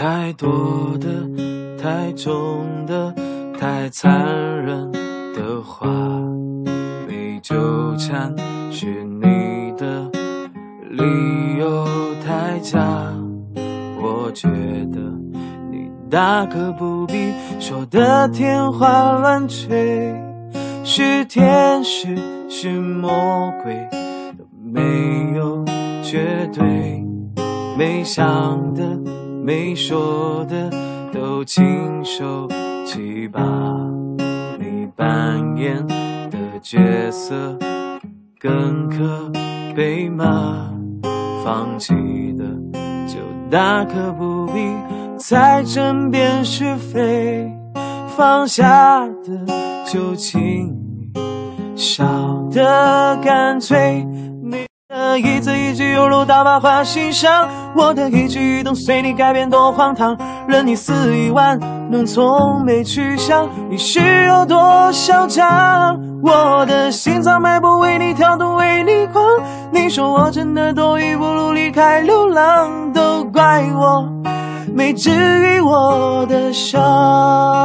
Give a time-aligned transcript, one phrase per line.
[0.00, 1.08] 太多的、
[1.76, 3.14] 太重的、
[3.58, 4.10] 太残
[4.64, 5.90] 忍的话，
[7.06, 7.54] 没纠
[7.98, 8.34] 缠
[8.70, 10.10] 是你的
[10.88, 11.86] 理由
[12.24, 12.80] 太假。
[14.00, 14.48] 我觉
[14.90, 15.00] 得
[15.70, 20.14] 你大可不必说的天花乱坠，
[20.82, 22.16] 是天使
[22.48, 23.86] 是魔鬼
[24.38, 24.80] 都没
[25.36, 25.62] 有
[26.02, 27.04] 绝对，
[27.76, 28.82] 没想的
[29.42, 30.70] 没说的
[31.12, 31.64] 都亲
[32.04, 32.48] 手
[32.86, 33.42] 去吧
[34.58, 37.58] 你扮演的角色
[38.38, 39.30] 更可
[39.74, 40.70] 悲吗？
[41.42, 41.94] 放弃
[42.38, 42.44] 的
[43.06, 43.18] 就
[43.50, 44.60] 大可不必
[45.16, 47.50] 再争辩是非，
[48.16, 51.10] 放下的就请你
[51.76, 52.04] 少
[52.50, 54.06] 的干脆。
[55.18, 61.58] 一字一句犹如刀疤划心上，我的一举一动随你改变多荒唐，任你肆意玩
[61.90, 65.98] 弄，从没去想你是有多嚣张。
[66.22, 69.24] 我的心脏脉搏为你跳动，为你狂。
[69.70, 74.06] 你说我真的多余，不如离开流浪，都怪我
[74.74, 77.59] 没治愈我的伤。